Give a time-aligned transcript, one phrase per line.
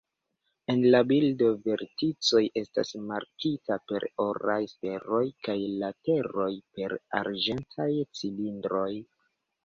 [0.73, 7.87] En la bildo verticoj estas markita per oraj sferoj, kaj lateroj per arĝentaj
[8.21, 8.89] cilindroj.